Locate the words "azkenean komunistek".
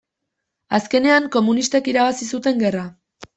0.77-1.91